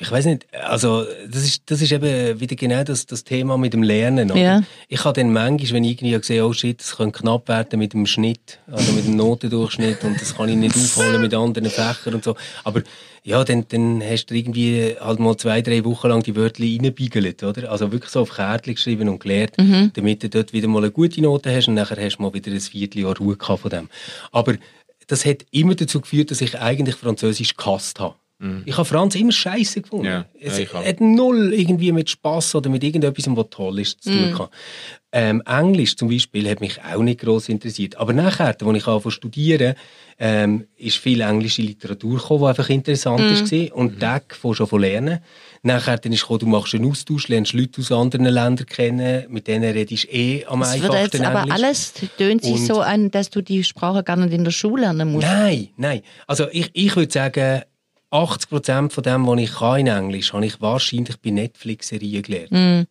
[0.00, 3.72] Ich weiß nicht, also das ist, das ist eben wieder genau das, das Thema mit
[3.72, 4.34] dem Lernen.
[4.36, 4.62] Ja.
[4.86, 7.94] Ich habe dann manchmal, wenn ich irgendwie sehe, oh shit, das könnte knapp werden mit
[7.94, 12.14] dem Schnitt, also mit dem Notendurchschnitt und das kann ich nicht aufholen mit anderen Fächern
[12.14, 12.36] und so.
[12.62, 12.82] Aber
[13.24, 17.42] ja, dann, dann hast du irgendwie halt mal zwei, drei Wochen lang die Wörter reingebiegelt,
[17.42, 17.70] oder?
[17.70, 19.56] Also wirklich so auf Kärtchen geschrieben und gelernt,
[19.94, 22.52] damit du dort wieder mal eine gute Note hast und nachher hast du mal wieder
[22.52, 23.88] ein Vierteljahr Ruhe gehabt von dem.
[24.30, 24.54] Aber
[25.08, 28.14] das hat immer dazu geführt, dass ich eigentlich Französisch gehasst habe.
[28.66, 30.06] Ich habe Franz immer scheiße gefunden.
[30.06, 34.10] Ja, es ja, hat null irgendwie mit Spass oder mit irgendetwas, was toll ist, zu
[34.10, 34.54] tun gehabt.
[35.10, 37.96] Ähm, Englisch zum Beispiel hat mich auch nicht gross interessiert.
[37.96, 39.74] Aber nachher, als ich angefangen studieren,
[40.20, 43.76] ähm, ist viel englische Literatur gekommen, die einfach interessant ist war.
[43.76, 45.18] Und da von schon von lernen.
[45.62, 49.48] Nachher dann ist gekommen, du machst einen Austausch, lernst Leute aus anderen Ländern kennen, mit
[49.48, 51.54] denen redest du eh am Das einfachsten jetzt aber Englisch.
[51.54, 55.10] alles, tönt sich so an, dass du die Sprache gar nicht in der Schule lernen
[55.10, 55.26] musst.
[55.26, 56.02] Nein, nein.
[56.28, 57.62] Also ich, ich würde sagen,
[58.10, 62.88] 80% von dem, was ich kann in Englisch, habe ich wahrscheinlich bei Netflix-Serien gelernt.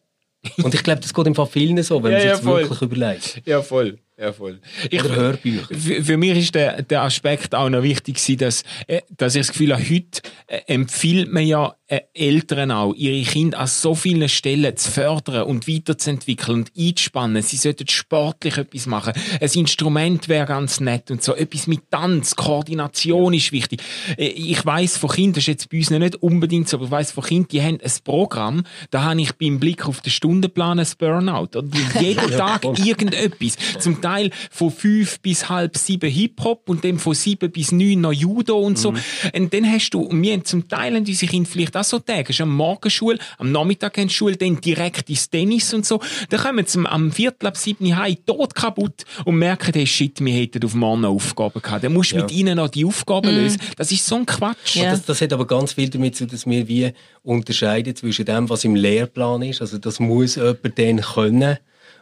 [0.58, 2.62] Und ich glaube, das geht im Fall vielen so, wenn Ja, man ja, sich voll.
[2.62, 3.42] wirklich überlegt.
[3.46, 3.98] Ja, voll.
[4.20, 4.60] Ja, voll.
[4.90, 5.68] Ich, Oder Hörbücher.
[5.76, 9.52] Für, für mich ist der, der Aspekt auch noch wichtig dass, äh, dass ich das
[9.52, 11.76] Gefühl habe, heute äh, empfiehlt man ja
[12.14, 17.42] Eltern auch, ihre Kinder an so vielen Stellen zu fördern und weiterzuentwickeln und einzuspannen.
[17.42, 19.14] Sie sollten sportlich etwas machen.
[19.40, 21.34] Ein Instrument wäre ganz nett und so.
[21.34, 23.82] Etwas mit Tanz, Koordination ist wichtig.
[24.18, 26.92] Äh, Ich weiß von Kindern, das ist jetzt bei uns nicht unbedingt so, aber ich
[26.92, 30.80] weiß von Kindern, die haben ein Programm, da habe ich beim Blick auf den Stundenplan
[30.80, 31.50] ein Burnout.
[32.02, 33.56] Jeden Tag irgendetwas.
[33.80, 38.12] Zum Teil von fünf bis halb sieben Hip-Hop und dann von sieben bis neun noch
[38.12, 38.94] Judo und so.
[39.34, 42.00] Und dann hast du, und wir haben zum Teil haben unsere Kinder vielleicht auch so
[42.00, 46.00] Tage, hast am Morgen Schule, am Nachmittag haben Schule, dann direkt ins Tennis und so.
[46.30, 50.34] Dann kommen sie am Viertel ab sieben heim tot kaputt und merken, hey, shit, wir
[50.34, 51.84] hätten auf noch Aufgaben gehabt.
[51.84, 52.22] Dann musst du Ja.
[52.24, 53.60] mit ihnen noch die Aufgaben lösen.
[53.78, 54.76] Das ist so ein Quatsch.
[54.76, 54.92] Ja.
[54.92, 56.92] Das, das hat aber ganz viel damit zu tun, dass wir wie
[57.24, 59.62] unterscheiden zwischen dem, was im Lehrplan ist.
[59.62, 61.58] Also das muss jemand dann können.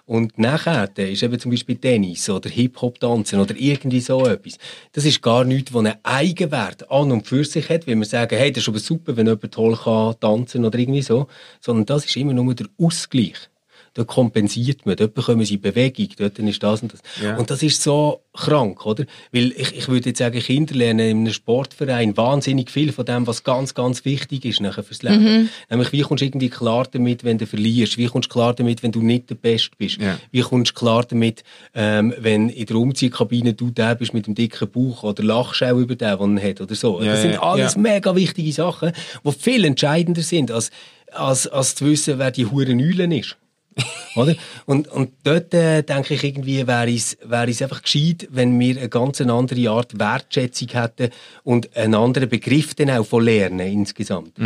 [0.05, 4.57] Und nachher dann ist eben zum Beispiel Tennis oder Hip-Hop-Tanzen oder irgendwie so etwas.
[4.91, 8.37] Das ist gar nichts, was einen Eigenwert an und für sich hat, weil wir sagen,
[8.37, 11.27] hey, das ist aber super, wenn jemand toll kann tanzen oder irgendwie so.
[11.59, 13.49] Sondern das ist immer nur der Ausgleich.
[13.95, 16.99] Dort kompensiert man, dort bekommen sie Bewegung, dort ist das und das.
[17.23, 17.37] Ja.
[17.37, 19.05] Und das ist so krank, oder?
[19.31, 23.25] Weil ich, ich würde jetzt sagen, Kinder lernen in einem Sportverein wahnsinnig viel von dem,
[23.25, 25.49] was ganz, ganz wichtig ist nachher fürs Leben.
[25.69, 27.97] Nämlich, wie kommst du irgendwie klar damit, wenn du verlierst?
[27.97, 30.01] Wie kommst du klar damit, wenn du nicht der Beste bist?
[30.01, 30.19] Ja.
[30.29, 34.35] Wie kommst du klar damit, ähm, wenn in der Umziehkabine du der bist mit dem
[34.35, 37.01] dicken Bauch oder lachst auch über den, den er hat oder so?
[37.01, 37.79] Ja, das sind alles ja.
[37.79, 38.91] mega wichtige Sachen,
[39.23, 40.69] die viel entscheidender sind, als,
[41.13, 43.37] als, als zu wissen, wer die hure Eulen ist.
[44.15, 44.35] Oder?
[44.65, 48.77] Und, und dort äh, denke ich irgendwie, wäre es, wäre es einfach gescheit, wenn wir
[48.77, 51.09] eine ganz andere Art Wertschätzung hätten
[51.43, 54.37] und einen anderen Begriff dann auch von Lernen insgesamt.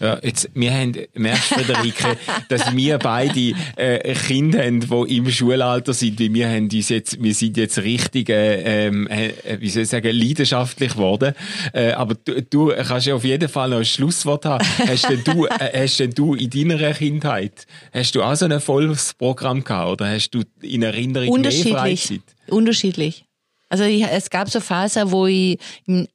[0.00, 2.16] Ja, jetzt, wir haben, merkst Friederike,
[2.48, 7.22] dass wir beide äh, Kinder haben, die im Schulalter sind, wie wir haben uns jetzt,
[7.22, 11.34] wir sind jetzt richtig, äh, ähm, äh, wie soll ich sagen, leidenschaftlich geworden.
[11.74, 14.66] Äh, aber du, du kannst ja auf jeden Fall noch ein Schlusswort haben.
[14.86, 18.60] Hast denn du, äh, hast denn du in deiner Kindheit, hast du auch so ein
[18.60, 21.74] volles Programm gehabt oder hast du in Erinnerung mehr Unterschiedlich.
[21.74, 22.22] Freizeit?
[22.48, 23.24] Unterschiedlich.
[23.70, 25.58] Also ich, es gab so Phasen, wo ich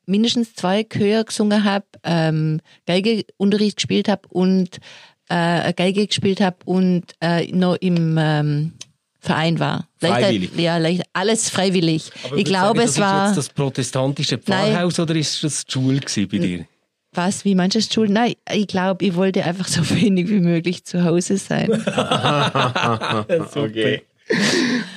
[0.05, 4.77] mindestens zwei Chöre gesungen habe, ähm, Geigeunterricht gespielt habe und
[5.29, 8.73] äh, Geige gespielt habe und äh, noch im ähm,
[9.19, 9.87] Verein war.
[9.99, 10.51] Freiwillig?
[10.57, 12.11] Ja, leicht, alles freiwillig.
[12.25, 14.73] Aber ich glaube, sagen, es war Ist jetzt das protestantische Nein.
[14.73, 16.65] Pfarrhaus oder ist das die Schule bei dir?
[17.17, 18.11] was, wie manches Schule?
[18.11, 21.69] Nein, ich glaube, ich wollte einfach so wenig wie möglich zu Hause sein.
[23.55, 24.01] Okay.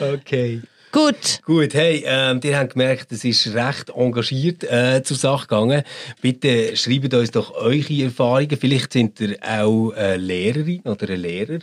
[0.01, 0.62] Okay.
[0.90, 1.40] Gut.
[1.44, 5.83] Gut, hey, ähm, ihr habt gemerkt, es ist recht engagiert äh, zur Sache gegangen.
[6.22, 8.57] Bitte schreibt uns doch eure Erfahrungen.
[8.59, 11.59] Vielleicht sind ihr auch eine Lehrerin oder ein Lehrer,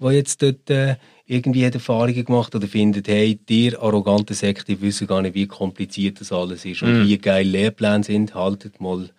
[0.00, 5.06] der jetzt dort äh, irgendwie hat Erfahrungen gemacht oder findet, hey, ihr arrogante Sekte wissen
[5.06, 8.34] gar nicht, wie kompliziert das alles ist und wie geil Lehrpläne sind.
[8.34, 9.10] Haltet mal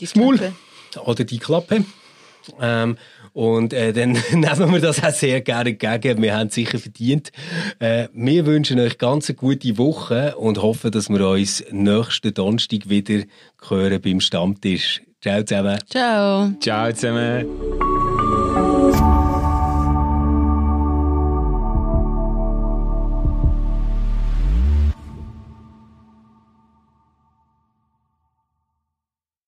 [0.00, 0.06] Die.
[0.06, 0.54] Klappe.
[1.04, 1.84] oder die Klappe.
[2.60, 2.96] Ähm,
[3.34, 6.22] Und äh, dann nehmen wir das auch sehr gerne entgegen.
[6.22, 7.32] Wir haben es sicher verdient.
[7.80, 12.88] Äh, wir wünschen euch ganz eine gute Woche und hoffen, dass wir uns nächsten Donnerstag
[12.88, 13.24] wieder
[13.68, 15.02] hören beim Stammtisch.
[15.20, 15.78] Ciao zusammen.
[15.90, 16.52] Ciao.
[16.60, 18.23] Ciao zusammen.